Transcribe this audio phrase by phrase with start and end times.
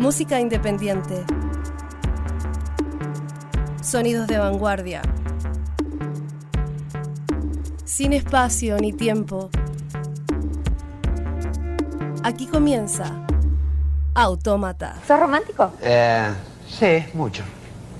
[0.00, 1.26] Música independiente.
[3.82, 5.02] Sonidos de vanguardia.
[7.84, 9.50] Sin espacio ni tiempo.
[12.24, 13.26] Aquí comienza
[14.14, 14.96] Autómata.
[15.06, 15.70] ¿Sos romántico?
[15.82, 16.30] Eh,
[16.66, 17.42] sí, mucho.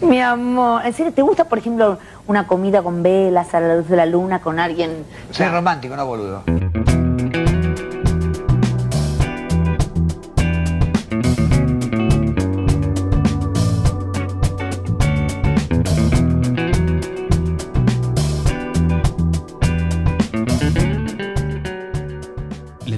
[0.00, 3.90] Mi amor, ¿en serio te gusta, por ejemplo, una comida con velas a la luz
[3.90, 5.04] de la luna con alguien?
[5.32, 6.44] Soy romántico, no boludo.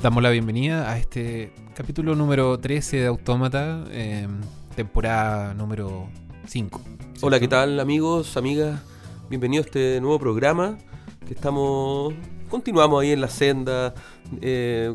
[0.03, 4.27] Damos la bienvenida a este capítulo número 13 de Autómata, eh,
[4.75, 6.09] temporada número
[6.45, 6.81] 5.
[7.21, 8.81] Hola, ¿qué tal amigos, amigas?
[9.31, 10.77] Bienvenidos a este nuevo programa
[11.25, 12.15] que estamos...
[12.51, 13.95] Continuamos ahí en la senda,
[14.41, 14.93] eh,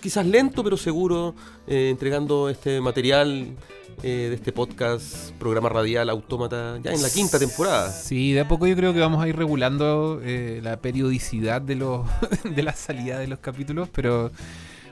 [0.00, 1.34] quizás lento pero seguro,
[1.66, 3.56] eh, entregando este material
[4.02, 7.90] eh, de este podcast, programa radial Autómata, ya en la quinta temporada.
[7.92, 11.74] Sí, de a poco yo creo que vamos a ir regulando eh, la periodicidad de,
[11.76, 12.06] los
[12.44, 14.30] de la salida de los capítulos, pero...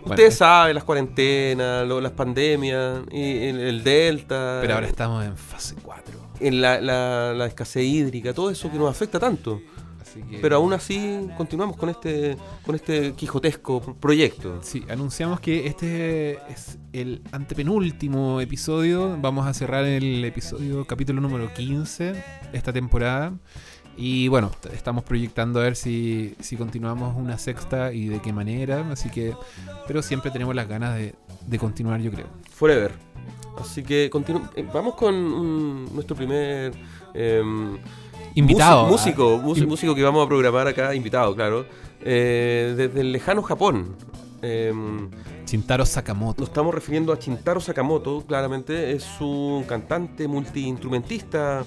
[0.00, 5.24] bueno, Ustedes saben, las cuarentenas, lo- las pandemias, y el, el Delta, Pero ahora estamos
[5.24, 6.14] en fase 4.
[6.40, 9.60] en la, la- la escasez hídrica, todo eso que nos afecta tanto.
[10.10, 10.38] Así que...
[10.38, 14.60] Pero aún así continuamos con este, con este quijotesco proyecto.
[14.62, 19.16] Sí, anunciamos que este es el antepenúltimo episodio.
[19.20, 23.32] Vamos a cerrar el episodio, capítulo número 15 esta temporada.
[24.00, 28.88] Y bueno, estamos proyectando a ver si, si continuamos una sexta y de qué manera.
[28.92, 29.34] Así que,
[29.88, 32.28] pero siempre tenemos las ganas de, de continuar, yo creo.
[32.48, 32.92] Forever.
[33.60, 34.04] Así que
[34.56, 36.72] eh, vamos con nuestro primer
[37.14, 37.76] em,
[38.34, 38.86] Invitado.
[38.86, 41.66] músi- músico, ah, músico, que vamos a programar acá, invitado, claro.
[42.02, 43.96] eh, desde el lejano Japón.
[44.42, 45.10] Em,
[45.46, 46.40] Shintaro Sakamoto.
[46.42, 48.92] nos estamos refiriendo a Chintaro Sakamoto, claramente.
[48.92, 51.64] Es un cantante multiinstrumentista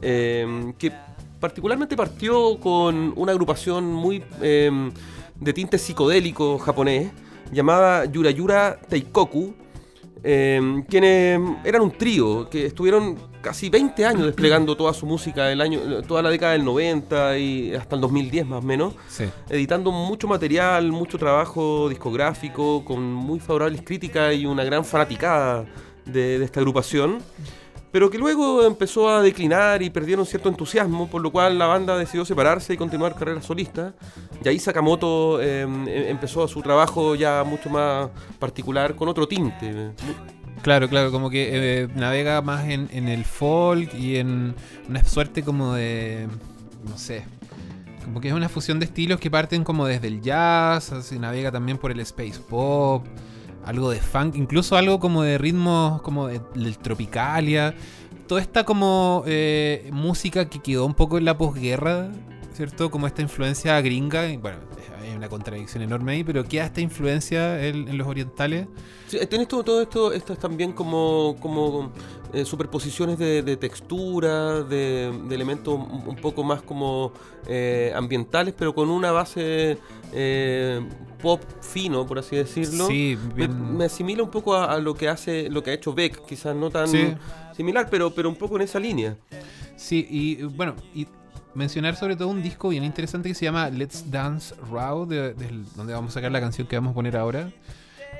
[0.00, 0.92] em, que
[1.40, 7.10] particularmente partió con una agrupación muy de tinte psicodélico japonés
[7.50, 9.54] llamada Yurayura Teikoku,
[10.24, 15.60] em, quienes eran un trío que estuvieron casi 20 años desplegando toda su música, el
[15.60, 19.24] año, toda la década del 90 y hasta el 2010 más o menos Sí.
[19.48, 25.64] editando mucho material, mucho trabajo discográfico, con muy favorables críticas y una gran fanaticada
[26.04, 27.18] de, de esta agrupación,
[27.92, 31.96] pero que luego empezó a declinar y perdieron cierto entusiasmo, por lo cual la banda
[31.96, 33.94] decidió separarse y continuar carrera solista.
[34.42, 38.08] Y ahí Sakamoto eh, em- empezó su trabajo ya mucho más
[38.38, 39.92] particular, con otro tinte.
[40.62, 41.50] Claro, claro, como que
[41.82, 44.54] eh, navega más en, en el folk y en
[44.88, 46.28] una suerte como de.
[46.88, 47.24] No sé.
[48.04, 51.78] Como que es una fusión de estilos que parten como desde el jazz, navega también
[51.78, 53.06] por el space pop,
[53.64, 57.74] algo de funk, incluso algo como de ritmos como de- del tropicalia.
[58.26, 62.10] Toda esta como eh, música que quedó un poco en la posguerra,
[62.54, 62.90] ¿cierto?
[62.90, 64.22] Como esta influencia gringa.
[64.40, 64.58] Bueno,
[65.12, 68.66] hay una contradicción enorme ahí, pero queda esta influencia en- en los orientales.
[69.06, 71.92] Sí, tienes todo, todo esto, estas también como, como
[72.32, 77.12] eh, superposiciones de, de textura, de, de elementos un poco más como
[77.46, 79.78] eh, ambientales, pero con una base
[80.14, 80.80] eh,
[81.20, 82.86] pop fino, por así decirlo.
[82.86, 83.76] Sí, Me, bien.
[83.76, 86.56] me asimila un poco a, a lo que hace, lo que ha hecho Beck, quizás
[86.56, 87.14] no tan Sí.
[87.56, 89.16] similar, pero, pero un poco en esa línea.
[89.76, 91.06] Sí, y bueno, y
[91.54, 95.64] mencionar sobre todo un disco bien interesante que se llama Let's Dance Raw, de- del-
[95.74, 97.50] donde vamos a sacar la canción que vamos a poner ahora.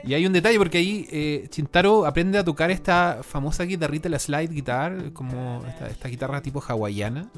[0.05, 4.19] Y hay un detalle porque ahí eh, Chintaro aprende a tocar esta famosa guitarrita, la
[4.19, 7.29] slide guitar, como esta, esta guitarra tipo hawaiana.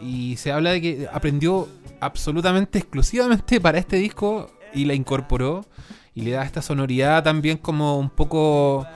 [0.00, 1.68] Y se habla de que aprendió
[2.00, 5.64] absolutamente, exclusivamente para este disco y la incorporó.
[6.16, 8.86] Y le da esta sonoridad también como un poco,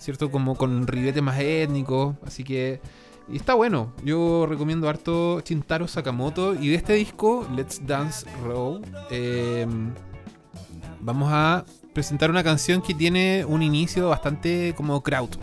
[0.00, 0.30] ¿cierto?
[0.30, 2.16] Como con ribetes más étnicos.
[2.26, 2.80] Así que...
[3.32, 3.92] Y está bueno.
[4.04, 6.54] Yo recomiendo harto Chintaro Sakamoto.
[6.54, 9.66] Y de este disco, Let's Dance Row, eh,
[11.00, 15.36] vamos a presentar una canción que tiene un inicio bastante como kraut.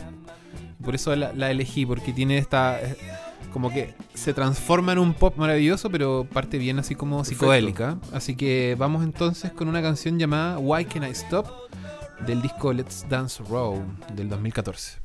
[0.83, 2.79] Por eso la, la elegí, porque tiene esta...
[2.81, 2.95] eh,
[3.53, 7.39] Como que se transforma en un pop maravilloso, pero parte bien así como Perfecto.
[7.39, 7.97] psicodélica.
[8.13, 11.47] Así que vamos entonces con una canción llamada Why Can I Stop?
[12.25, 13.79] del disco Let's Dance Row
[14.15, 14.97] del 2014.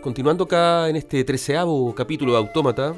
[0.00, 2.94] Continuando acá en este treceavo capítulo de Autómata,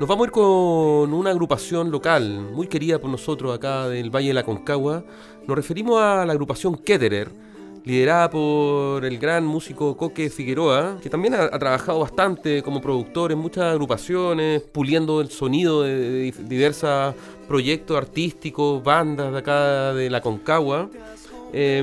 [0.00, 4.28] nos vamos a ir con una agrupación local muy querida por nosotros acá del Valle
[4.28, 5.04] de la Concagua.
[5.46, 7.28] Nos referimos a la agrupación Ketterer,
[7.84, 13.38] liderada por el gran músico Coque Figueroa, que también ha, trabajado bastante como productor en
[13.38, 17.14] muchas agrupaciones, puliendo el sonido de, diversos
[17.46, 20.88] proyectos artísticos, bandas de acá de la Concagua.
[21.52, 21.82] Eh,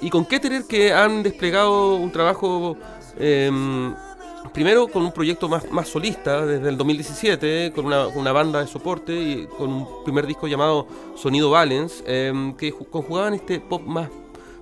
[0.00, 2.76] y con Ketterer que han desplegado un trabajo
[3.20, 3.50] eh,
[4.52, 9.12] primero con un proyecto más, más solista desde el 2017, con una, banda de soporte
[9.14, 14.08] y con un primer disco llamado Sonido Balance, eh, que ju- conjugaban este pop más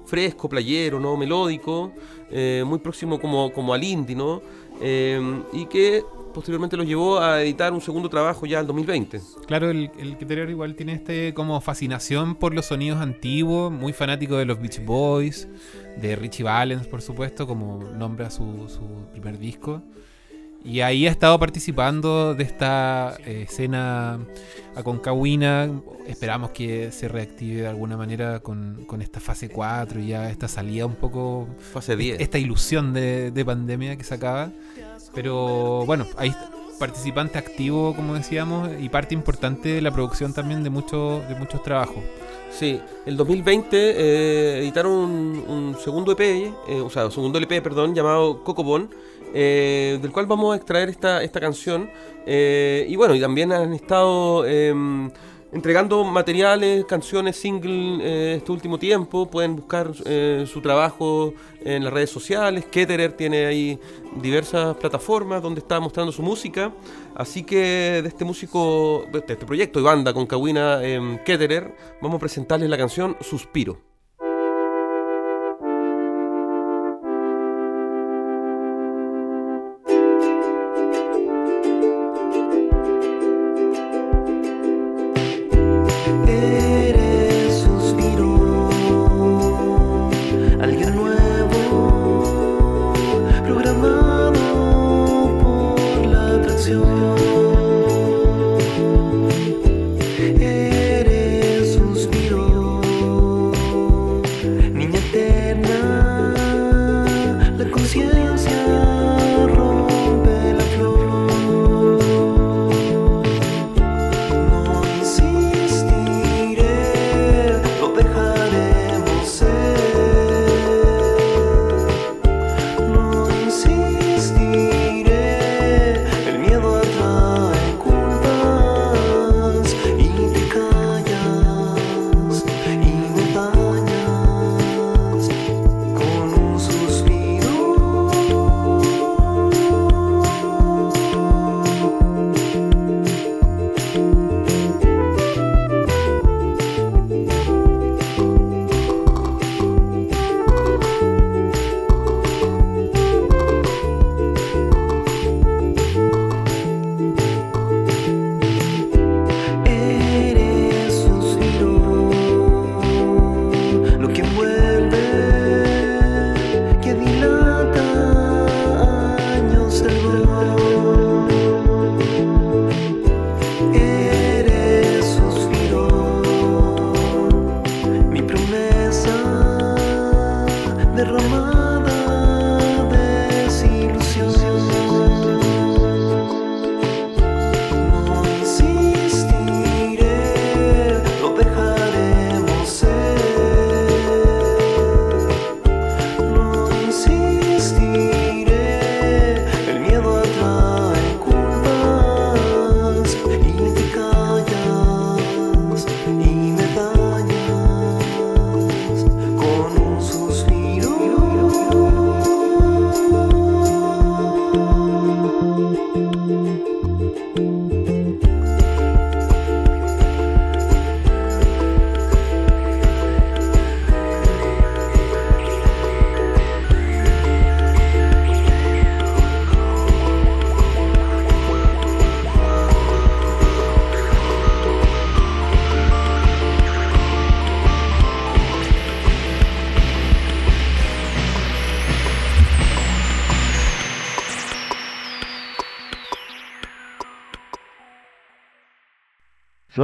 [0.05, 1.17] fresco, playero, ¿no?
[1.17, 1.93] melódico,
[2.31, 4.41] eh, muy próximo como, como al indie, ¿no?
[4.81, 5.21] Eh,
[5.53, 9.21] y que posteriormente los llevó a editar un segundo trabajo ya en 2020.
[9.47, 14.37] Claro, el, el Keterer igual tiene este como fascinación por los sonidos antiguos, muy fanático
[14.37, 15.49] de los Beach Boys,
[16.01, 19.83] de Richie Valens, por supuesto, como nombra su, su primer disco.
[20.65, 24.19] Y ahí ha estado participando de esta eh, escena
[24.75, 25.71] aconcagüina.
[26.07, 30.49] Esperamos que se reactive de alguna manera con, con esta fase 4 y ya esta
[30.49, 32.21] salida un poco Fase 10.
[32.21, 34.51] esta ilusión de, de pandemia que se acaba.
[35.15, 36.35] Pero bueno, hay
[36.79, 41.63] participante activo, como decíamos, y parte importante de la producción también de, muchos de muchos
[41.63, 42.03] trabajos.
[42.51, 47.61] Sí, el 2020 eh, editaron un, un segundo EP, eh, o sea, un segundo LP,
[47.61, 48.89] perdón, llamado Cocobon,
[49.35, 51.91] eh, del cual vamos a extraer esta, esta canción.
[52.27, 55.11] eh, y bueno, y también han estado em,
[55.53, 59.31] entregando materiales, canciones, single eh, este último tiempo.
[59.31, 62.67] Pueden buscar eh, su trabajo en las redes sociales.
[62.67, 63.79] Ketterer tiene ahí
[64.21, 66.73] diversas plataformas donde está mostrando su música.
[67.15, 72.17] Así que de este músico, de este proyecto de banda con Kawina eh, Ketterer, vamos
[72.17, 73.88] a presentarles la canción Suspiro.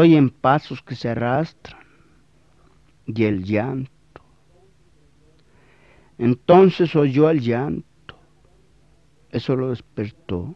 [0.04, 1.82] Oyen pasos que se arrastran
[3.06, 3.90] y el llanto.
[6.18, 8.16] Entonces oyó el llanto.
[9.30, 10.54] Eso lo despertó.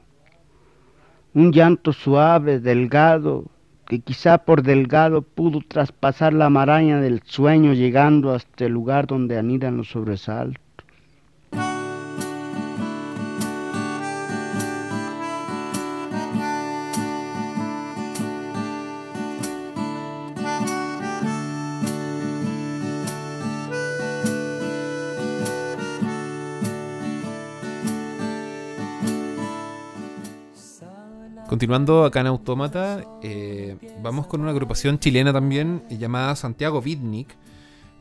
[1.35, 3.47] Un llanto suave, delgado,
[3.87, 9.39] que quizá por delgado pudo traspasar la maraña del sueño llegando hasta el lugar donde
[9.39, 10.68] anidan los sobresaltos.
[31.49, 37.35] Continuando acá en Autómata, eh, vamos con una agrupación chilena también eh, llamada Santiago Bitnik,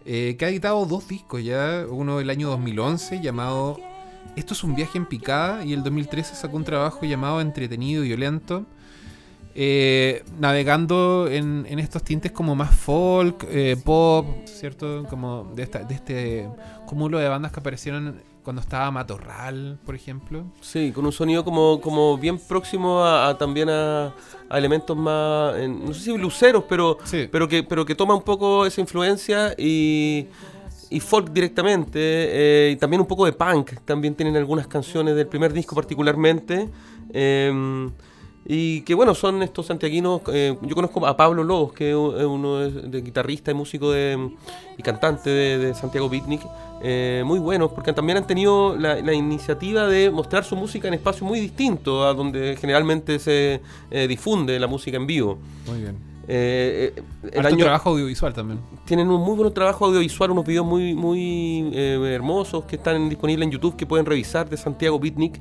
[0.05, 3.79] eh, que ha editado dos discos ya, uno del año 2011 llamado
[4.35, 8.09] Esto es un viaje en picada y el 2013 sacó un trabajo llamado Entretenido y
[8.09, 8.65] Violento,
[10.37, 13.47] navegando en, en estos tintes como más folk,
[13.85, 15.05] pop, ¿cierto?
[15.09, 16.49] Como de, esta, de este
[16.85, 20.45] cúmulo de bandas que aparecieron cuando estaba Matorral, por ejemplo.
[20.61, 24.13] Sí, con un sonido como, como bien próximo a, a también a,
[24.47, 27.27] a elementos más, en- no sé si luceros, pero, Sí.
[27.29, 30.27] pero, que, pero que toma un poco esa influencia y,
[30.89, 35.27] y folk directamente, eh, y también un poco de punk, también tienen algunas canciones del
[35.27, 36.69] primer disco particularmente.
[37.11, 37.89] eh,
[38.49, 40.21] y que bueno, son estos santiaguinos.
[40.31, 44.29] eh, yo conozco a Pablo Lobos, que es uno de, guitarrista y músico de,
[44.77, 46.41] y cantante de, Santiago Beatnik.
[46.81, 50.93] eh, muy buenos, porque también han tenido la, la iniciativa de mostrar su música en
[50.93, 53.59] espacios muy distintos a donde generalmente se
[53.91, 55.37] eh, difunde la música en vivo.
[55.67, 56.16] Muy bien.
[56.29, 58.59] Eh, eh, el año- trabajo audiovisual también.
[58.85, 63.45] tienen un muy buen trabajo audiovisual, unos videos muy, muy eh, hermosos que están disponibles
[63.45, 65.39] en YouTube que pueden revisar de Santiago Bitnik.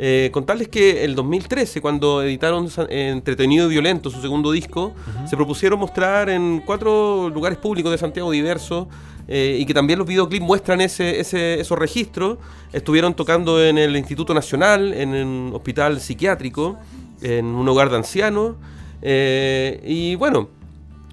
[0.00, 4.92] Eh, contarles que el 2013, cuando editaron Entretenido y Violento, su segundo disco,
[5.28, 8.86] se propusieron mostrar en cuatro lugares públicos de Santiago diversos
[9.26, 12.38] eh, y que también los videoclips muestran ese, ese- esos registros.
[12.72, 16.76] Estuvieron tocando en el Instituto Nacional, en un hospital psiquiátrico,
[17.20, 18.54] en un hogar de ancianos.
[19.02, 20.48] Eh, y bueno,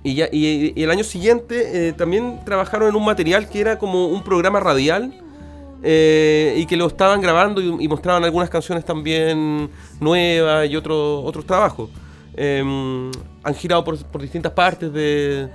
[0.03, 4.07] y, ya, y, el año siguiente eh, también trabajaron en un material que era como
[4.07, 5.13] un programa radial
[5.83, 11.45] eh, y que lo estaban grabando y, mostraban algunas canciones también nuevas y otros otros
[11.45, 11.89] trabajos.
[12.35, 12.61] Eh,
[13.43, 15.49] han girado por, por distintas partes de,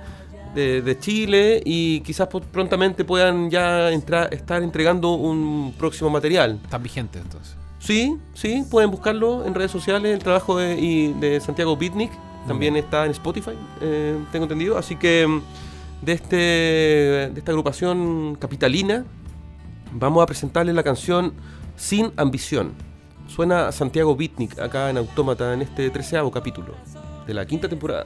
[0.55, 6.59] de- de Chile y quizás prontamente puedan ya entrar, estar entregando un próximo material.
[6.63, 7.60] Están vigentes entonces.
[7.81, 12.11] Sí, sí, pueden buscarlo en redes sociales, el trabajo de, y de Santiago Bitnik.
[12.47, 14.77] También está en Spotify, eh, tengo entendido.
[14.77, 15.41] Así que mm,
[16.03, 19.03] de, este, de esta agrupación capitalina
[19.93, 21.33] vamos a presentarles la canción
[21.75, 22.73] Sin Ambición.
[23.27, 26.75] Suena Santiago Bitnik acá en Autómata en este treceavo capítulo
[27.25, 28.05] de la quinta temporada.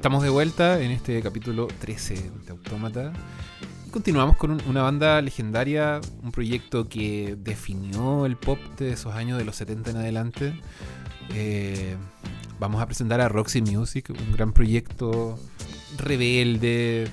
[0.00, 2.14] Estamos de vuelta en este capítulo 13
[2.46, 3.12] de Autómata.
[3.86, 9.14] Y continuamos con un- una banda legendaria, un proyecto que definió el pop de esos
[9.14, 10.54] años de los 70 en adelante.
[11.34, 11.96] Eh,
[12.58, 15.38] vamos a presentar a Roxy Music, un gran proyecto
[15.98, 17.08] rebelde,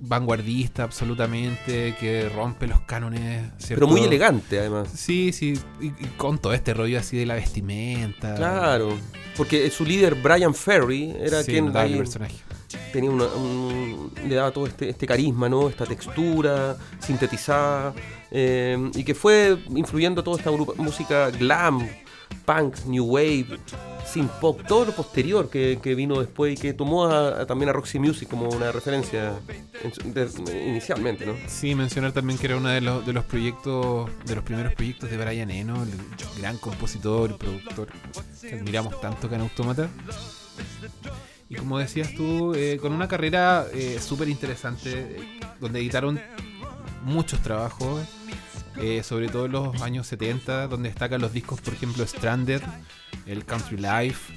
[0.00, 3.42] vanguardista absolutamente, que rompe los cánones.
[3.58, 3.74] ¿cierto?
[3.74, 4.88] Pero muy elegante, además.
[4.94, 8.34] Sí, sí, y, y con todo este rollo así de la vestimenta.
[8.34, 8.96] Claro.
[9.36, 12.36] Porque su líder, Brian Ferry, era Sí, quien ahí personaje.
[12.92, 15.68] tenía una- un- le daba todo este, este carisma, ¿no?
[15.68, 17.94] Esta textura sintetizada.
[18.32, 21.86] eh, y que fue influyendo toda esta música glam,
[22.44, 23.58] punk, new wave,
[24.06, 27.08] synth pop, todo lo posterior que, que vino después y que tomó
[27.46, 29.34] también a Roxy Music como una referencia
[30.66, 31.34] inicialmente, ¿no?
[31.48, 35.10] Sí, mencionar también que era uno de los, de los proyectos, de los primeros proyectos
[35.10, 37.88] de Brian Eno, el gran compositor y productor
[38.40, 39.88] que admiramos tanto acá en Autómata.
[41.48, 46.20] Y como decías tú, eh, con una carrera eh, súper interesante, eh, donde editaron
[47.04, 48.02] muchos trabajos,
[48.78, 52.60] eh, sobre todo en los años 70, donde destacan los discos, por ejemplo, Stranded,
[53.26, 54.34] el Country Life,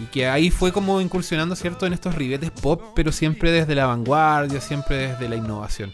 [0.00, 3.86] y que ahí fue como incursionando, ¿cierto?, en estos ribetes pop, pero siempre desde la
[3.86, 5.92] vanguardia, siempre desde la innovación.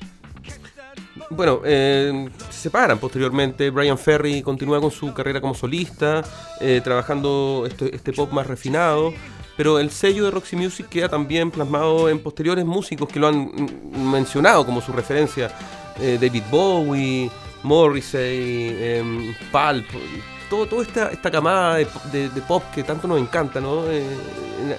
[1.30, 3.70] Bueno, eh, se separan posteriormente.
[3.70, 6.22] Brian Ferry continúa con su carrera como solista,
[6.60, 9.12] eh, trabajando este, pop más refinado.
[9.56, 13.50] Pero el sello de Roxy Music queda también plasmado en posteriores músicos que lo han
[13.94, 15.50] mencionado como su referencia.
[15.98, 17.30] David Bowie,
[17.66, 19.86] Morrissey, em, Pulp.
[20.48, 23.84] Todo, toda esta, esta camada de, de- pop que tanto nos encanta, ¿no?
[23.90, 24.04] Eh,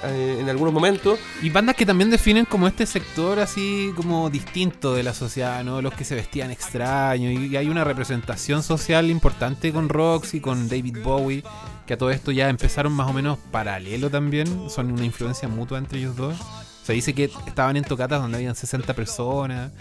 [0.04, 1.20] en- en- en algunos momentos.
[1.42, 5.82] Y bandas que también definen como este sector así como distinto de la sociedad, ¿no?
[5.82, 7.34] Los que se vestían extraños.
[7.34, 11.44] Y, y hay una representación social importante con Roxy, con David Bowie,
[11.86, 14.70] que a todo esto ya empezaron más o menos paralelo también.
[14.70, 16.36] Son una influencia mutua entre ellos dos.
[16.84, 19.72] Se dice que estaban en tocatas donde habían 60 personas.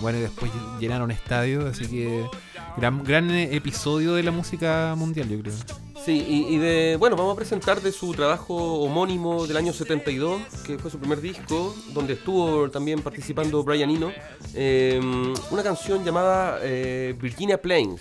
[0.00, 2.26] Bueno, y después llenaron estadios, así que
[2.76, 5.54] gran, gran eh, episodio de la música mundial, yo creo.
[6.04, 10.78] Sí, y, de, bueno, vamos a presentar de su trabajo homónimo del año 72, que
[10.78, 14.10] fue su primer disco, donde estuvo también participando Brian Eno,
[14.54, 14.98] eh,
[15.50, 18.00] una canción llamada eh, Virginia Plains.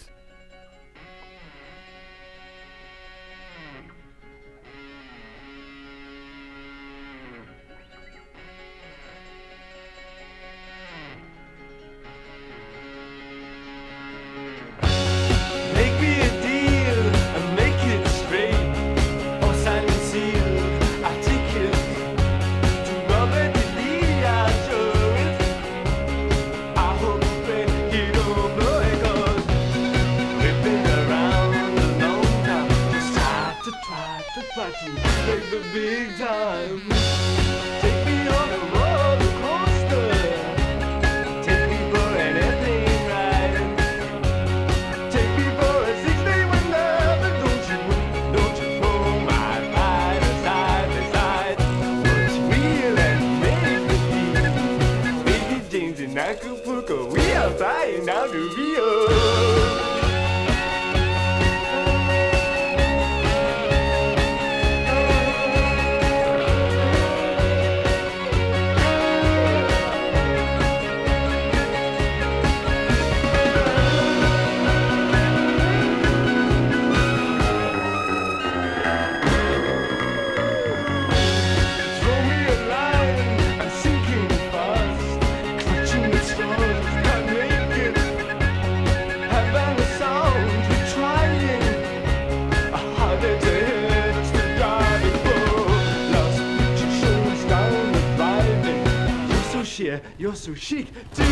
[99.99, 101.23] Sheer, you're so chic, to the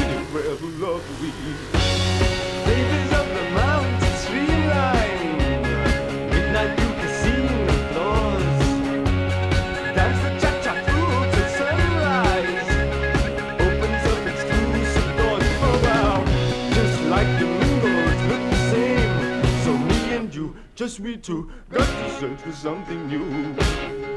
[0.48, 0.68] of the
[1.22, 1.34] week.
[2.66, 5.38] Babies of the mountain streamline,
[6.30, 8.60] midnight blue casino floors.
[9.96, 12.70] Dance the cha-cha through till sunrise.
[13.66, 16.18] Opens up exclusive doors for wow.
[16.74, 19.64] Just like the windows look the same.
[19.64, 24.17] So me and you, just we two, got to search for something new.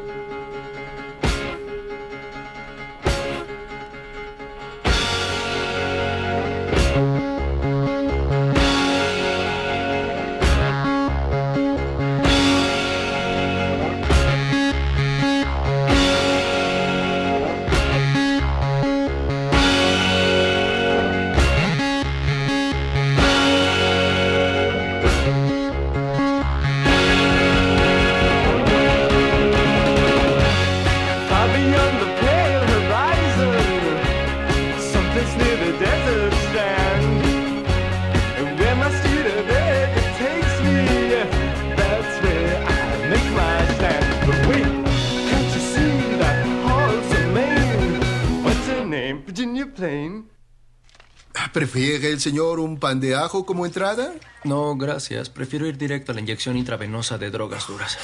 [52.20, 54.12] El señor un pan de ajo como entrada?
[54.44, 55.30] No, gracias.
[55.30, 57.96] Prefiero ir directo a la inyección intravenosa de drogas duras.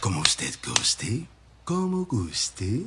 [0.00, 1.26] Como usted guste,
[1.62, 2.84] como guste.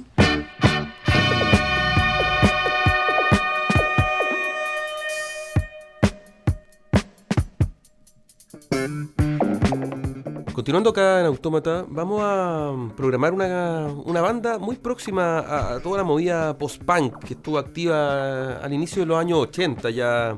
[10.68, 16.04] Continuando acá en Autómata, vamos a programar una, una banda muy próxima a, toda la
[16.04, 20.38] movida post-punk que estuvo activa al inicio de los años 80 ya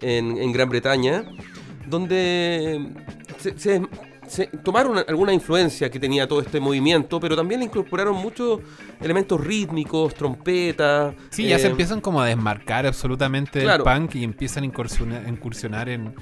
[0.00, 1.24] en, en Gran Bretaña,
[1.86, 2.90] donde
[3.36, 3.82] se, se-
[4.28, 8.60] se tomaron alguna influencia que tenía todo este movimiento, pero también le incorporaron muchos
[9.00, 11.14] elementos rítmicos, trompetas.
[11.30, 13.84] Sí, ya se eh, empiezan como a desmarcar absolutamente Claro.
[13.84, 16.14] del punk y empiezan a incursionar, incursionar en,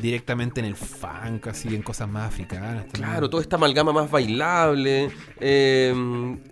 [0.00, 2.86] directamente en el funk, así, en cosas más africanas.
[2.86, 3.10] también.
[3.10, 5.94] Claro, toda esta amalgama más bailable, eh,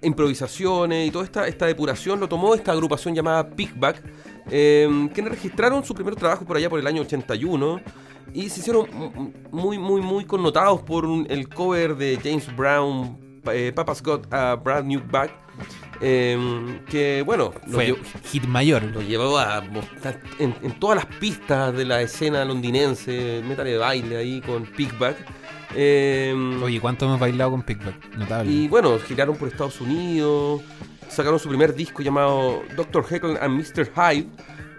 [0.02, 4.02] improvisaciones y toda esta, esta depuración lo tomó esta agrupación llamada Pickback,
[4.50, 7.80] eh, que registraron su primer trabajo por allá por el año 81
[8.34, 13.18] y se hicieron mu- muy, muy, muy connotados por un- el cover de James Brown,
[13.52, 15.30] eh, Papa's Got a Brand New Bag,
[16.00, 17.98] eh, que bueno, Fue llevó-
[18.30, 18.82] hit mayor.
[18.84, 23.78] lo llevó a mostrar en, en todas las pistas de la escena londinense, métale de
[23.78, 25.16] baile ahí con Pickback.
[25.74, 28.16] Eh, Oye, ¿cuánto hemos bailado con Pickback?
[28.16, 28.50] Notable.
[28.50, 30.62] y bueno, giraron por Estados Unidos,
[31.10, 33.04] sacaron su primer disco llamado Dr.
[33.04, 33.90] Jekyll and Mr.
[33.94, 34.28] Hyde.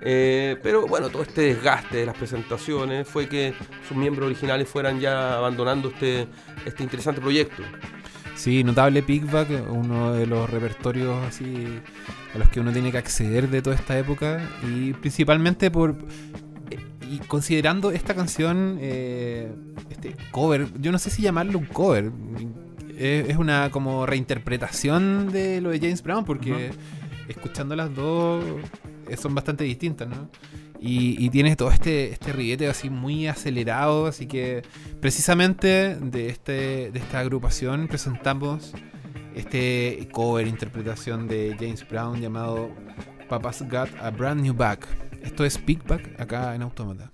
[0.03, 3.53] eh, pero bueno, todo este desgaste de las presentaciones fue que
[3.87, 6.27] sus miembros originales fueran ya abandonando este,
[6.65, 7.63] este interesante proyecto.
[8.35, 11.79] Sí, notable Pickback, uno de los repertorios así
[12.33, 15.95] a los que uno tiene que acceder de toda esta época y principalmente por
[17.11, 19.51] y considerando esta canción eh,
[19.89, 22.09] este cover, yo no sé si llamarlo un cover,
[23.01, 26.71] es, es una como reinterpretación de lo de James Brown porque
[27.27, 28.43] escuchando las dos
[29.09, 30.29] eh, son bastante distintas, ¿no?
[30.79, 34.63] Y, y tienes todo este, este ribete así muy acelerado, así que
[34.99, 38.73] precisamente de, este, de esta agrupación presentamos
[39.35, 42.71] este cover interpretación de James Brown llamado
[43.29, 44.79] Papa's Got a Brand New Bag.
[45.21, 47.11] Esto es Pickback acá en Automata.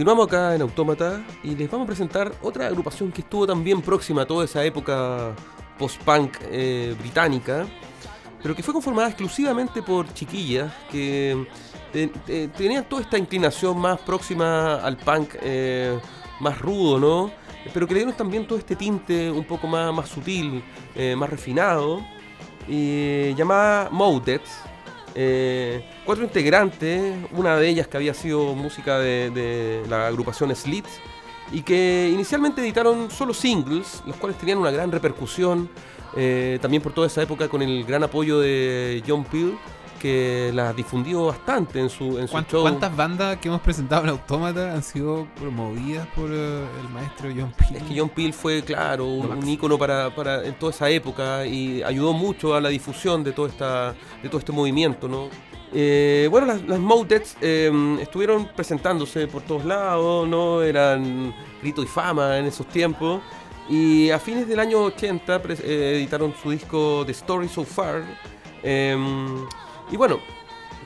[0.00, 4.22] Continuamos acá en Autómata y les vamos a presentar otra agrupación que estuvo también próxima
[4.22, 5.36] a toda esa época
[5.78, 7.66] post-punk eh, británica,
[8.42, 11.46] pero que fue conformada exclusivamente por chiquillas que
[11.92, 15.98] te- te- tenían toda esta inclinación más próxima al punk eh,
[16.40, 17.30] más rudo, ¿no?
[17.74, 20.64] Pero que le dieron también todo este tinte un poco más, sutil,
[20.96, 22.00] eh, más refinado,
[22.66, 24.62] llamada Moudets.
[25.14, 31.00] Eh, cuatro integrantes, una de ellas que había sido música de, la agrupación Slits,
[31.52, 35.68] y que inicialmente editaron solo singles, los cuales tenían una gran repercusión,
[36.16, 39.56] eh, también por toda esa época con el gran apoyo de John Peel,
[40.00, 42.62] que las difundió bastante en su, en su ¿Cuánt- show.
[42.62, 47.52] ¿Cuántas bandas que hemos presentado en Autómata han sido promovidas por eh, el maestro John
[47.56, 47.76] Peel?
[47.76, 51.46] Es que John Peel fue, claro, un, un ícono para, para en toda esa época
[51.46, 55.28] y ayudó mucho a la difusión de todo, esta, de todo este movimiento, ¿no?
[55.72, 57.70] Eh, bueno, las, las Moudets eh,
[58.00, 60.62] estuvieron presentándose por todos lados, ¿no?
[60.62, 61.32] Eran
[61.62, 63.20] grito y fama en esos tiempos.
[63.68, 68.02] Y a fines del año 80 pres- eh, editaron su disco The Story So Far.
[69.90, 70.18] Y bueno,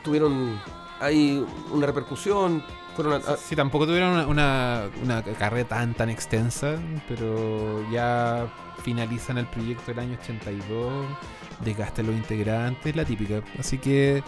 [0.02, 0.60] tuvieron
[1.00, 2.62] ahí una repercusión.
[2.96, 6.76] Fueron a- a- Sí, tampoco tuvieron una, una, una carrera tan tan extensa,
[7.08, 8.46] pero ya
[8.82, 11.06] finalizan el proyecto del año 82,
[11.64, 13.42] desgastan los integrantes, la típica.
[13.58, 14.22] Así que,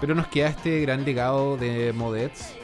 [0.00, 2.54] pero nos queda este gran legado de Modets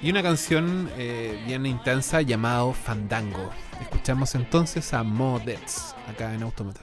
[0.00, 3.50] y una canción eh, bien intensa llamado Fandango.
[3.82, 6.80] Escuchamos entonces a Modets acá en Automata.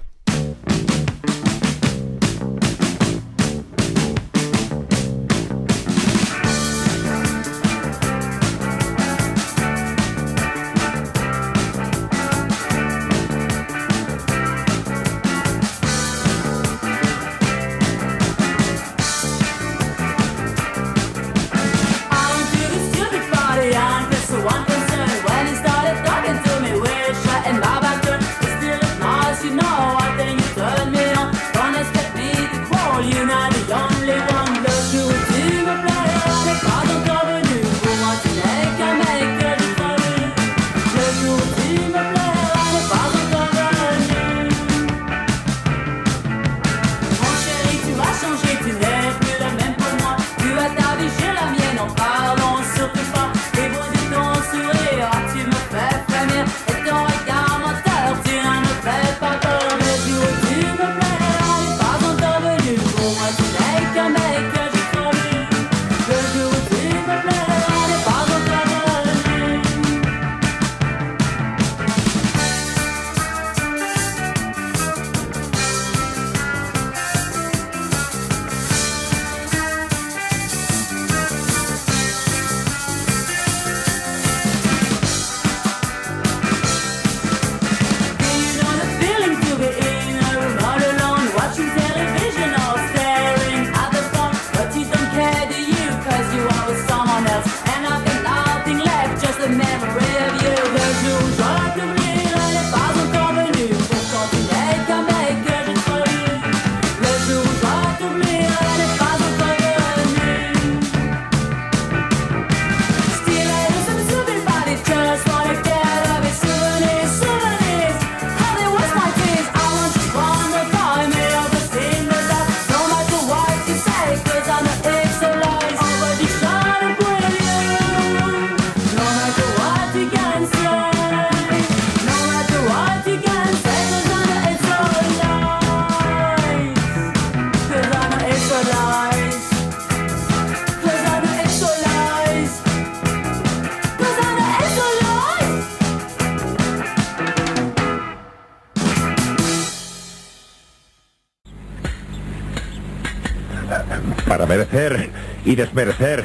[154.27, 155.11] Para merecer
[155.45, 156.23] y desmerecer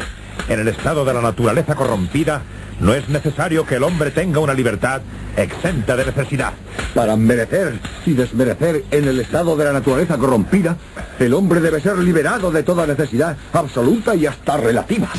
[0.49, 2.43] en el estado de la naturaleza corrompida,
[2.81, 5.03] no es necesario que el hombre tenga una libertad
[5.37, 6.55] exenta de necesidad.
[6.95, 10.79] Para merecer y desmerecer en el estado de la naturaleza corrompida,
[11.19, 15.11] el hombre debe ser liberado de toda necesidad absoluta y hasta relativa.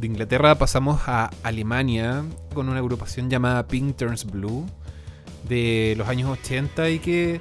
[0.00, 4.66] De Inglaterra pasamos a Alemania con una agrupación llamada Pink Turns Blue
[5.50, 7.40] de los años 80 y que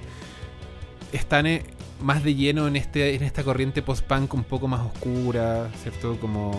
[1.13, 1.63] están eh,
[2.01, 6.17] más de lleno en, este, en esta corriente post-punk un poco más oscura, ¿cierto?
[6.19, 6.51] Como,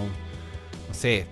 [0.89, 1.27] no sé,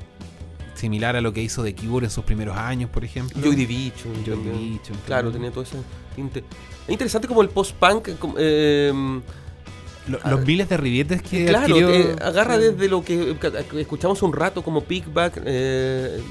[0.74, 3.40] similar a lo que hizo The Cure en sus primeros años, por ejemplo.
[3.42, 4.12] Joy Division.
[4.26, 4.36] Joy.
[4.36, 4.98] Division.
[5.06, 5.76] Claro, tenía todo ese
[6.14, 6.40] tinte.
[6.86, 8.08] Es interesante como el post-punk
[8.38, 8.92] eh,
[10.08, 13.36] Lo- los miles de ribetes que Claro, adquirió- eh, agarra desde lo que,
[13.76, 16.22] escuchamos un rato como Pickback, eh.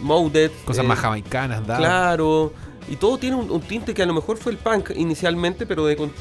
[0.65, 1.77] Cosas eh, más jamaicanas, Dab.
[1.77, 2.53] Claro,
[2.89, 5.85] y todo tiene un, un tinte que a lo mejor fue el punk inicialmente, pero
[5.85, 6.11] de con-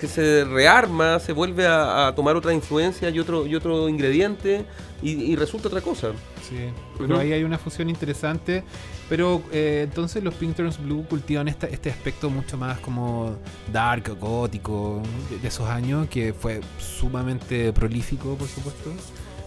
[0.00, 4.66] que se rearma, se vuelve a, a tomar otra influencia y otro, y otro ingrediente
[5.02, 6.08] y, y resulta otra cosa.
[6.46, 6.56] Sí,
[6.98, 8.62] pero ahí hay una fusión interesante.
[9.08, 13.36] Pero eh, entonces los Pink Turns Blue cultivan esta- este aspecto mucho más como
[13.72, 15.00] dark, gótico
[15.30, 18.90] de, de esos años, que fue sumamente prolífico, por supuesto.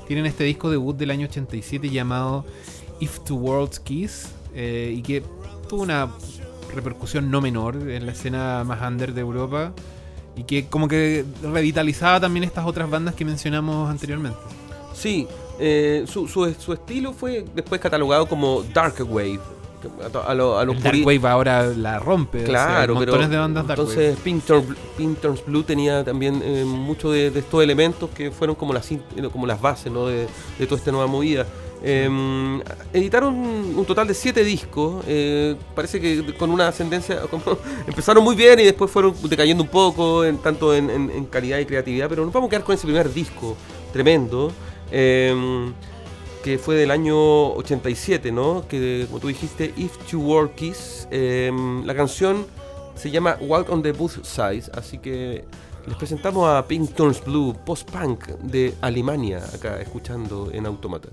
[0.07, 2.45] Tienen este disco debut del año 87 llamado
[2.99, 5.21] If Two Worlds Kiss, eh, y que
[5.67, 6.09] tuvo una
[6.73, 9.71] repercusión no menor en la escena más under de Europa,
[10.35, 14.39] y que como que revitalizaba también estas otras bandas que mencionamos anteriormente.
[14.93, 15.27] Sí,
[15.59, 19.39] eh, su, su, su estilo fue después catalogado como Dark Wave.
[19.81, 22.39] que A, a lo- a los El Dark Wave ahora la rompe.
[22.39, 24.17] o sea, Claro, hay pero montones de bandas Dark entonces
[25.21, 28.99] Turns Blue tenía también eh, mucho de, de estos elementos que fueron como las eh,
[29.31, 30.07] como las bases ¿no?
[30.07, 31.45] de, de toda esta nueva movida.
[31.81, 32.61] Eh,
[32.93, 35.03] editaron un total de siete discos.
[35.07, 37.21] eh, parece que con una ascendencia.
[37.87, 42.09] empezaron muy bien y después fueron decayendo un poco, en, tanto en, calidad y creatividad.
[42.09, 43.55] Pero nos vamos a quedar con ese primer disco
[43.93, 44.51] tremendo.
[44.91, 45.71] eh,
[46.43, 48.65] que fue del año 87, ¿no?
[48.67, 51.07] Que como tú dijiste, If You Were Kiss.
[51.11, 51.51] eh,
[51.85, 52.45] la canción
[52.95, 55.43] se llama Walk on the Booth Size, así que
[55.85, 61.09] les presentamos a Pink Turns Blue, post-punk de Alemania, acá escuchando en Automata.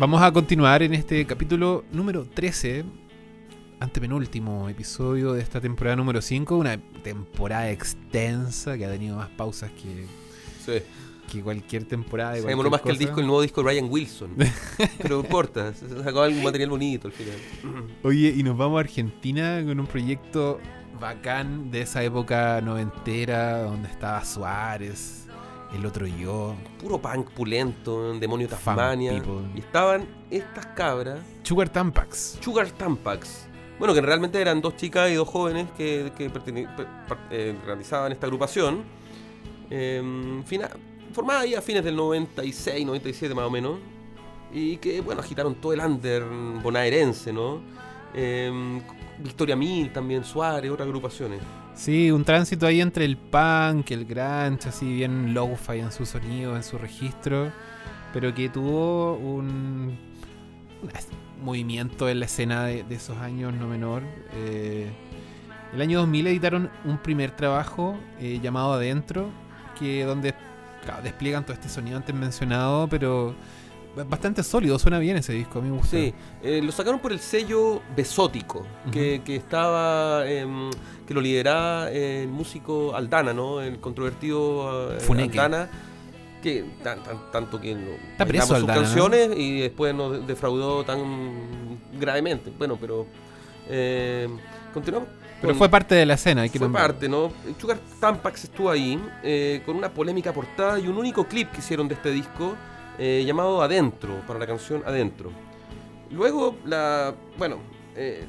[0.00, 2.86] Vamos a continuar en este capítulo número 13,
[3.80, 9.70] antepenúltimo episodio de esta temporada número 5, una temporada extensa que ha tenido más pausas
[9.72, 10.06] que,
[10.64, 10.82] Sí.
[11.30, 12.32] que cualquier temporada.
[12.32, 14.30] de Se demoró más que el disco, el nuevo disco de Ryan Wilson.
[15.02, 17.36] Pero no importa, se sacó algún material bonito al final.
[18.02, 20.60] Oye, y nos vamos a Argentina con un proyecto
[20.98, 25.26] bacán de esa época noventera donde estaba Suárez,
[25.74, 29.22] el otro yo, Puro punk pulento, demonio Tasmania.
[29.54, 32.38] Y estaban estas cabras, Sugar Tampax.
[32.40, 33.46] Sugar Tampax.
[33.78, 36.30] Bueno, que realmente eran dos chicas y dos jóvenes que, que
[37.30, 38.84] eh, realizaban esta agrupación.
[39.70, 40.02] eh,
[41.12, 43.78] formada ya a fines del 96, 97 más o menos.
[44.52, 46.24] Y que, bueno, agitaron todo el under
[46.62, 47.60] bonaerense, ¿no?
[48.14, 48.80] Eh,
[49.18, 51.40] Victoria Mil también, Suárez, otras agrupaciones.
[51.74, 56.56] Sí, un tránsito ahí entre el punk, el grunge, así bien low-fi en su sonido,
[56.56, 57.50] en su registro,
[58.12, 59.98] pero que tuvo un,
[61.42, 64.02] movimiento en la escena de, esos años no menor.
[64.34, 64.90] Eh,
[65.72, 69.30] el año 2000 editaron un primer trabajo eh, llamado Adentro,
[69.78, 70.34] que donde
[71.02, 73.34] despliegan todo este sonido antes mencionado, pero
[74.08, 75.96] bastante sólido, suena bien ese disco, a mí me gusta.
[75.96, 80.70] Sí, eh, lo sacaron por el sello Besótico, que, que estaba, em,
[81.06, 83.60] que lo lideraba el músico Aldana, ¿no?
[83.60, 84.98] El controvertido eh.
[85.08, 85.68] Aldana,
[86.42, 88.82] que tan- tan- tanto que no, Está preso bailamos sus Aldana, ¿no?
[88.82, 92.52] canciones y después nos defraudó tan gravemente.
[92.56, 93.06] Bueno, pero
[93.68, 94.28] eh,
[94.72, 95.08] continuamos.
[95.40, 96.92] Pero con- fue parte de la escena, hay que fue nombrarlo.
[96.94, 97.32] parte, ¿no?
[97.58, 101.88] Sugar Tampax estuvo ahí eh, con una polémica portada y un único clip que hicieron
[101.88, 102.54] de este disco
[103.00, 105.30] eh, llamado Adentro, para la canción Adentro.
[106.10, 107.56] Luego, la, bueno,
[107.96, 108.26] eh,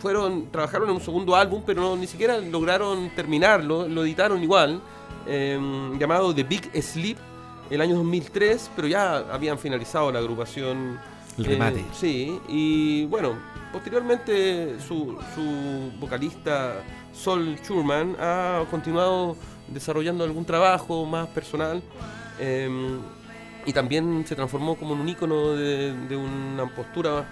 [0.00, 4.82] fueron, trabajaron en un segundo álbum, pero no, ni siquiera lograron terminarlo, lo editaron igual,
[5.26, 5.58] eh,
[5.98, 7.16] llamado The Big Sleep,
[7.70, 10.98] el año 2003, pero ya habían finalizado la agrupación.
[11.38, 11.84] El eh, remate.
[11.94, 13.32] sí, y bueno,
[13.72, 16.82] posteriormente su, su vocalista
[17.14, 19.36] Sol Schurman ha continuado
[19.68, 21.82] desarrollando algún trabajo más personal.
[22.38, 22.98] eh,
[23.66, 27.24] y también se transformó como en un ícono de, de una postura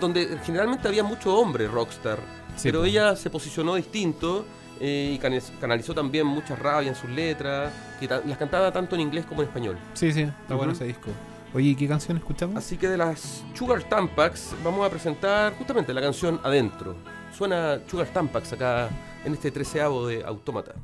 [0.00, 2.18] donde generalmente había mucho hombre rockstar,
[2.56, 2.90] Sí, pero pues.
[2.90, 4.44] ella se posicionó distinto
[4.80, 5.18] eh, y
[5.60, 9.48] canalizó también mucha rabia en sus letras, que las cantaba tanto en inglés como en
[9.48, 9.78] español.
[9.94, 11.10] Sí, sí, está bueno ese disco.
[11.54, 12.56] Oye, ¿y qué canción escuchamos?
[12.56, 16.94] Así que de las Sugar Tampax vamos a presentar justamente la canción Adentro.
[17.36, 18.90] Suena Sugar Tampax acá
[19.24, 20.74] en este treceavo de Autómata.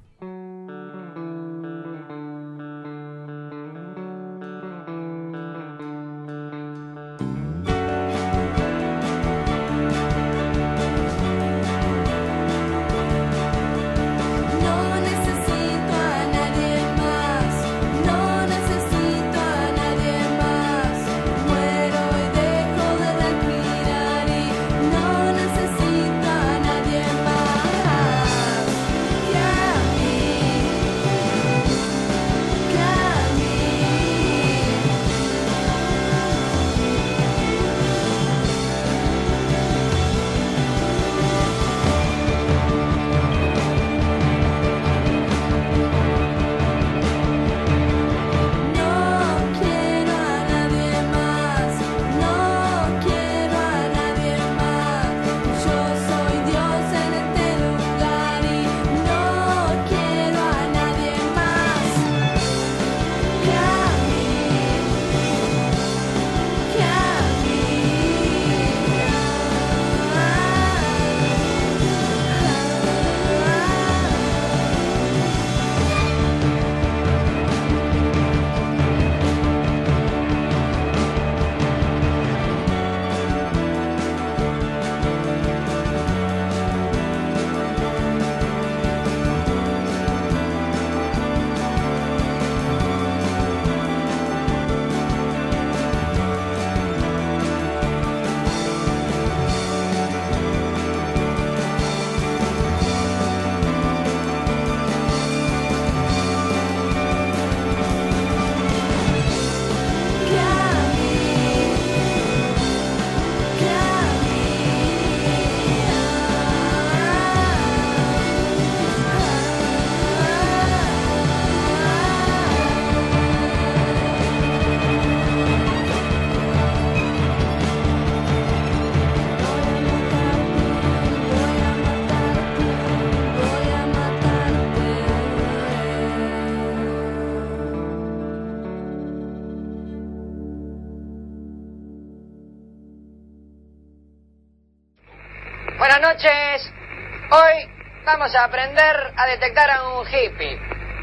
[148.35, 150.59] Vamos a aprender a detectar a un hippie.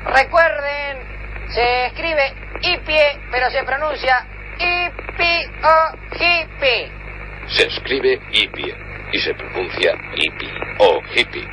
[0.06, 4.26] Recuerden, se escribe hippie, pero se pronuncia
[4.58, 6.92] hippie o hippie.
[7.48, 8.76] Se escribe hippie
[9.14, 11.48] y se pronuncia hippie o hippie.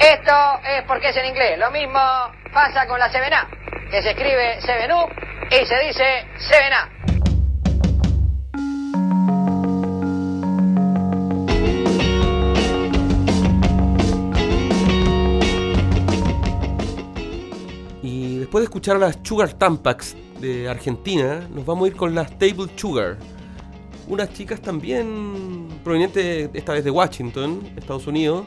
[0.00, 1.58] Esto es porque es en inglés.
[1.58, 2.00] Lo mismo
[2.52, 5.10] pasa con la 7A, que se escribe 7up
[5.50, 6.97] y se dice 7A.
[18.48, 22.66] Después de escuchar las Sugar Tampax de Argentina, nos vamos a ir con las Table
[22.76, 23.18] Sugar.
[24.08, 28.46] Unas chicas también provenientes esta vez de Washington, Estados Unidos,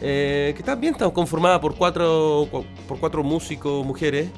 [0.00, 2.48] eh, que también están conformadas por cuatro,
[2.88, 4.30] por cuatro músicos mujeres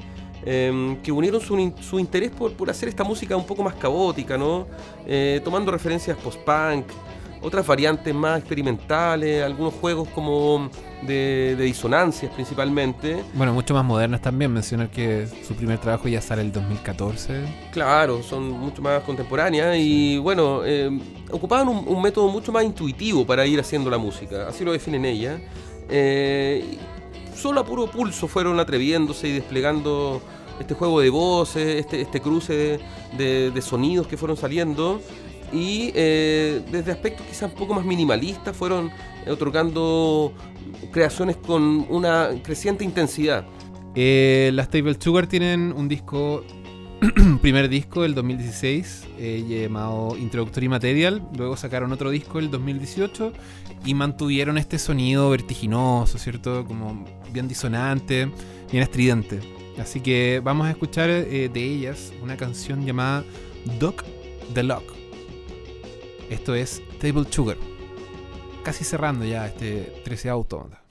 [0.45, 4.37] eh, que unieron su, su interés por, por hacer esta música un poco más caótica,
[4.37, 4.67] ¿no?
[5.07, 6.87] Eh, tomando referencias post-punk,
[7.45, 10.69] otras variantes más experimentales, algunos juegos como
[11.03, 13.23] de, de disonancias principalmente.
[13.33, 14.51] Bueno, mucho más modernas también.
[14.51, 17.41] Mencionar que su primer trabajo ya sale el 2014.
[17.71, 20.89] Claro, son mucho más contemporáneas y bueno, eh,
[21.31, 25.05] ocupaban un, un método mucho más intuitivo para ir haciendo la música, así lo definen
[25.05, 25.39] ellas.
[25.89, 26.77] Eh,
[27.35, 30.21] solo a puro pulso fueron atreviéndose y desplegando
[30.59, 32.79] este juego de voces, este, este cruce de,
[33.17, 35.01] de- de sonidos que fueron saliendo
[35.55, 38.91] y eh, desde aspectos quizás un poco más minimalistas fueron
[39.25, 40.33] eh, otorgando
[40.91, 43.45] creaciones con una creciente intensidad.
[43.95, 46.43] Eh, las Table Sugar tienen un disco,
[47.41, 51.25] primer disco del 2016, eh, llamado Introductory Material.
[51.37, 53.31] Luego sacaron otro disco el 2018
[53.85, 56.65] y mantuvieron este sonido vertiginoso, ¿cierto?
[56.65, 58.29] Como bien disonante,
[58.71, 59.39] bien estridente.
[59.79, 63.23] Así que vamos a escuchar de ellas una canción llamada
[63.79, 64.03] Doc
[64.53, 65.04] the Lock.
[66.29, 67.57] Esto es Table Sugar.
[68.63, 70.81] Casi cerrando ya este 13 autómata.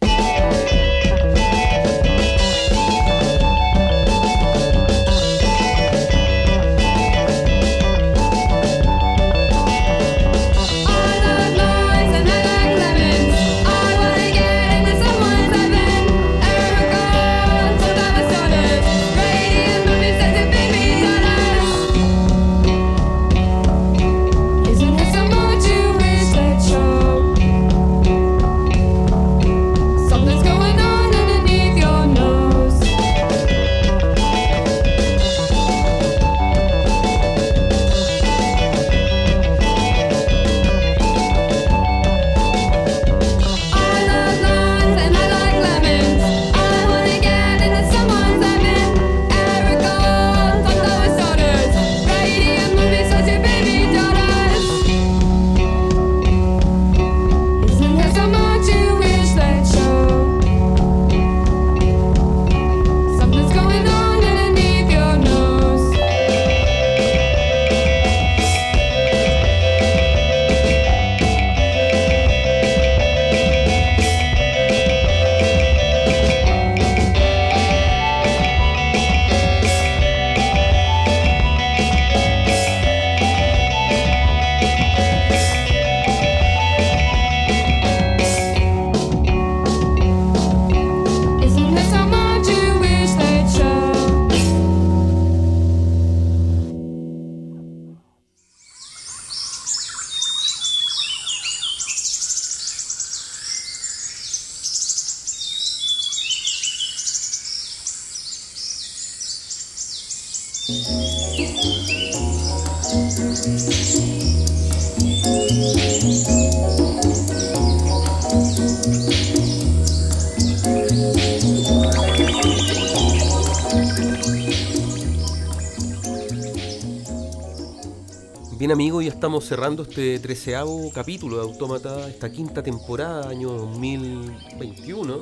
[129.24, 135.20] Estamos cerrando este treceavo capítulo de Autómata, esta quinta temporada, año 2021.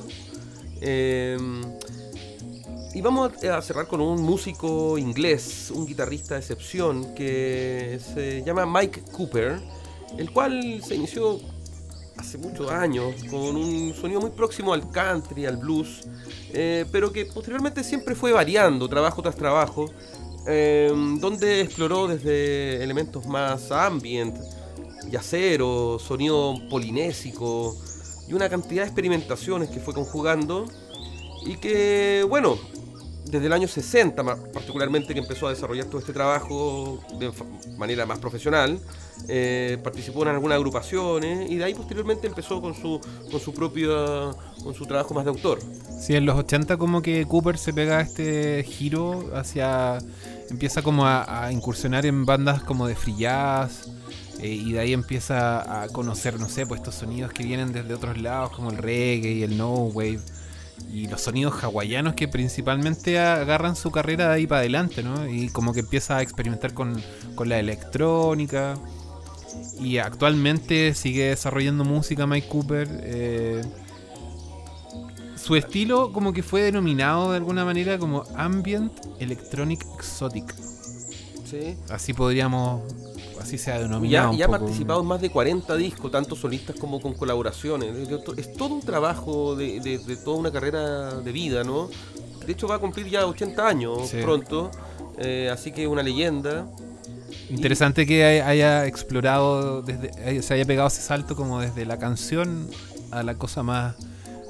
[0.81, 1.37] Eh,
[2.95, 8.43] y vamos a, a cerrar con un músico inglés, un guitarrista de excepción que se
[8.43, 9.61] llama Mike Cooper,
[10.19, 11.39] el cual se inició
[12.17, 16.09] hace muchos años con un sonido muy próximo al country, al blues,
[16.53, 19.89] eh, pero que posteriormente siempre fue variando, trabajo tras trabajo,
[20.47, 24.37] eh, donde exploró desde elementos más ambient,
[25.11, 27.77] yacero, sonido polinésico
[28.29, 30.67] y una cantidad de experimentaciones que fue conjugando
[31.45, 32.57] y que, bueno,
[33.25, 37.33] desde el año 60 ma- particularmente que empezó a desarrollar todo este trabajo de
[37.79, 38.79] manera más profesional.
[39.29, 44.37] Eh, participó en algunas agrupaciones y de ahí posteriormente empezó con su, con su propio
[44.65, 45.61] con su trabajo más de autor.
[46.01, 49.99] Sí, en los 80 como que Cooper se pega este giro hacia...
[50.51, 55.89] Empieza como a, incursionar en bandas como de free eh, y de ahí empieza a
[55.89, 59.43] conocer, no sé, pues estos sonidos que vienen desde otros lados como el reggae y
[59.43, 60.21] el no wave
[60.93, 65.29] y los sonidos hawaianos que principalmente agarran su carrera de ahí para adelante, ¿no?
[65.29, 67.01] Y como que empieza a experimentar con,
[67.35, 68.75] con la electrónica
[69.81, 72.89] y actualmente sigue desarrollando música Mike Cooper.
[73.05, 73.63] eh,
[75.43, 80.55] su estilo como que fue denominado de alguna manera como Ambient Electronic Exotic.
[81.45, 81.77] Sí.
[81.91, 82.83] Así podríamos,
[83.41, 84.29] así se ha denominado.
[84.29, 87.95] ha, un y ha participado en más de 40 discos, tanto solistas como con colaboraciones.
[88.39, 91.89] Es- todo un trabajo de, de- de toda una carrera de vida, ¿no?
[92.47, 94.19] De hecho va a cumplir ya 80 años Sí.
[94.23, 94.71] pronto,
[95.19, 96.67] eh, así que una leyenda.
[97.51, 102.69] Interesante que hay- haya explorado, desde, se haya pegado ese salto como desde la canción
[103.11, 103.95] a la cosa más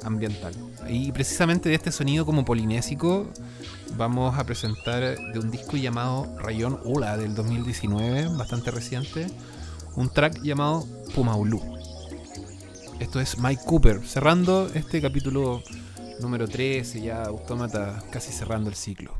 [0.03, 0.53] ambiental.
[0.87, 3.27] Y precisamente de este sonido como polinésico
[3.97, 9.27] vamos a presentar de un disco llamado Rayón Ola del 2019, bastante reciente,
[9.95, 11.61] un track llamado Pumaulú.
[12.99, 15.61] Esto es Mike Cooper, cerrando este capítulo
[16.19, 19.13] número 13, ya Autómata casi cerrando el ciclo.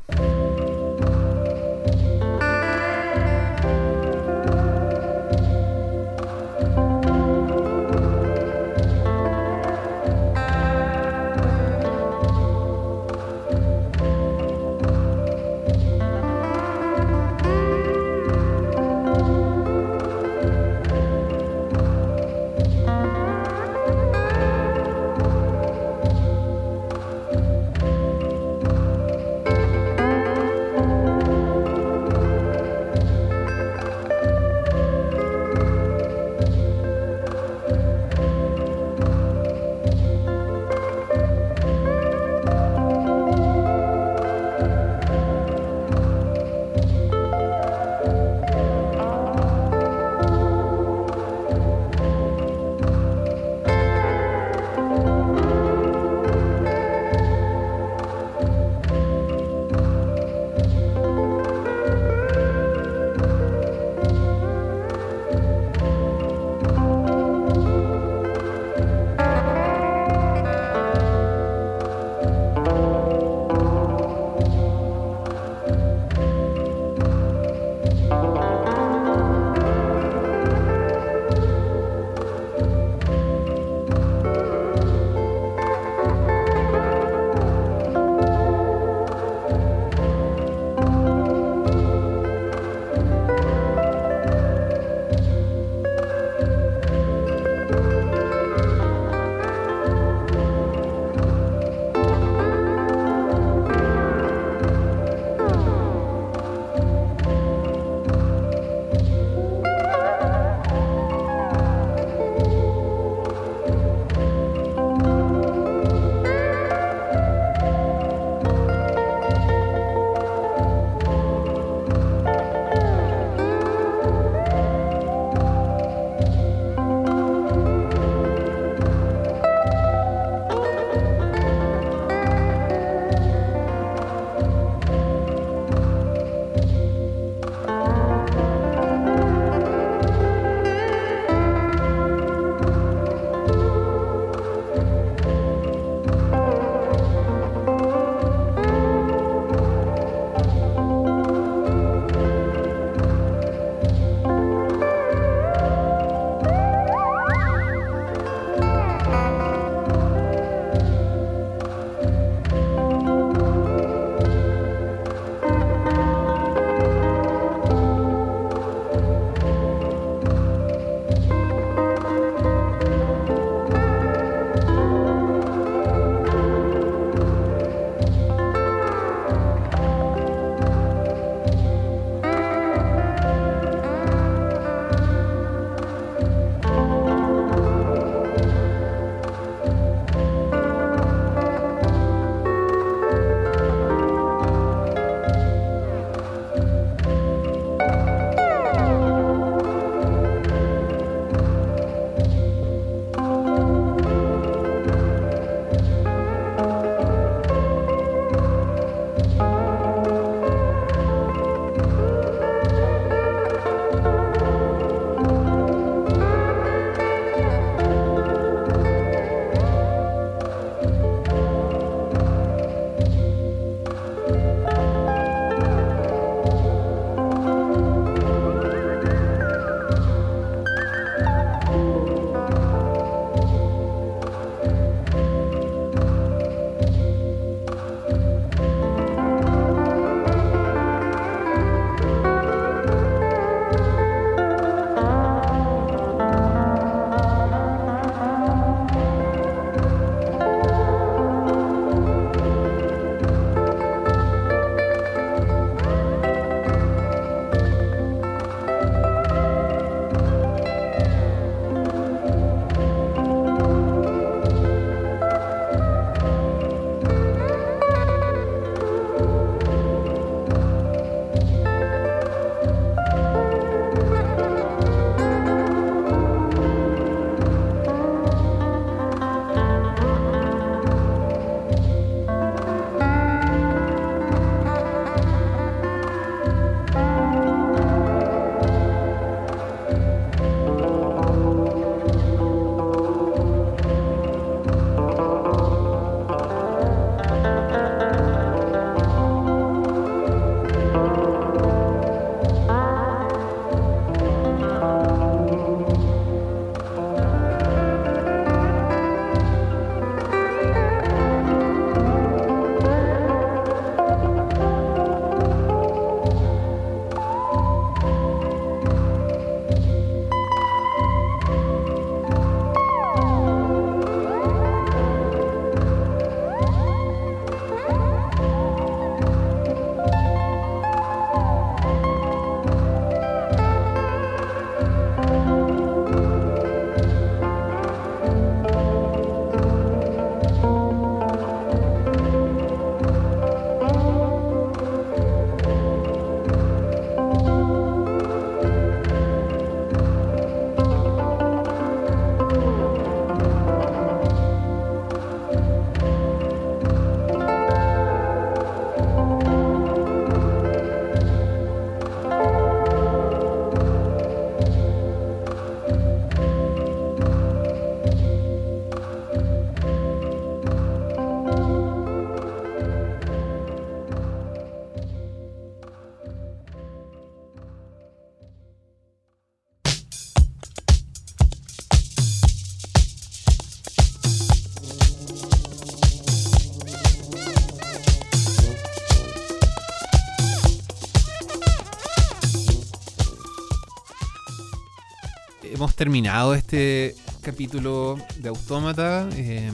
[396.08, 399.26] Terminado este capítulo de Autómata.
[399.36, 399.72] Eh,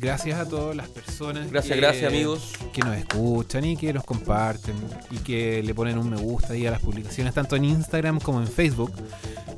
[0.00, 1.48] gracias a todas las personas.
[1.52, 2.50] Gracias, que- gracias, amigos.
[2.72, 4.74] Que nos escuchan y que nos comparten
[5.12, 8.40] y que le ponen un me gusta ahí a las publicaciones, tanto en Instagram como
[8.40, 8.90] en Facebook.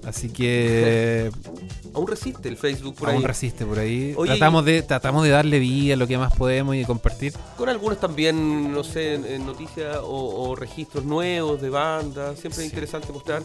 [0.05, 1.31] Así que
[1.95, 3.25] Aún resiste el Facebook por aún ahí.
[3.27, 4.13] resiste por ahí.
[4.15, 7.33] Oye, tratamos, de, tratamos de darle vida a lo que más podemos y de compartir.
[7.57, 13.11] Con algunos también, no sé, noticias o, o registros nuevos de bandas, siempre es interesante
[13.11, 13.43] mostrar.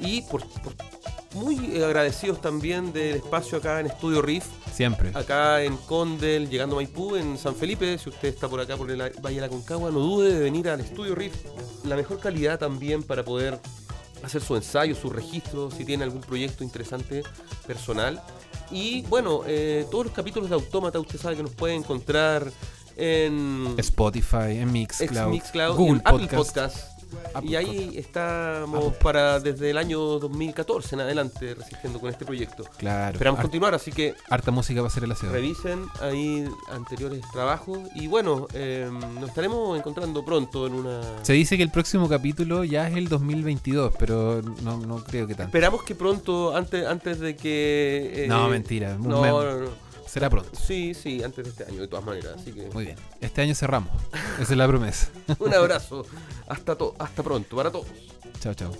[0.00, 0.74] Y por, por-
[1.34, 5.10] muy agradecidos también del espacio acá en Estudio Riff, Siempre.
[5.14, 7.98] acá en Condel, llegando a Maipú, en San Felipe.
[7.98, 10.68] Si usted está por acá, por el Valle de la Concagua, no dude de venir
[10.68, 11.34] al Estudio Riff.
[11.84, 13.58] La mejor calidad también para poder
[14.22, 17.22] hacer su ensayo, su registro, si tiene algún proyecto interesante
[17.66, 18.22] personal.
[18.70, 22.50] Y bueno, eh, todos los capítulos de Autómata, usted sabe que nos puede encontrar
[22.96, 26.97] en Spotify, en Mixcloud, Mixcloud Google en Apple Podcast.
[27.34, 32.64] Apple y ahí estamos para desde el año 2014 en adelante resistiendo con este proyecto.
[32.78, 33.12] Claro.
[33.12, 35.30] Esperamos continuar, así que Harta música va a ser el aseo.
[35.32, 41.00] revisen ahí anteriores trabajos y bueno, eh, nos estaremos encontrando pronto en una...
[41.22, 45.34] Se dice que el próximo capítulo ya es el 2022, pero no, no creo que
[45.34, 45.48] tanto.
[45.48, 48.24] Esperamos que pronto, antes, antes de que...
[48.24, 49.87] eh, No, mentira, No, no, no.
[50.08, 50.50] Será pronto.
[50.58, 52.36] Sí, sí, antes de este año, de todas maneras.
[52.40, 52.70] Así que...
[52.72, 52.96] Muy bien.
[53.20, 53.90] Este año cerramos.
[54.40, 55.08] Esa es la promesa.
[55.38, 56.06] Un abrazo.
[56.48, 57.86] Hasta, hasta pronto para todos.
[58.40, 58.72] Chao, chao.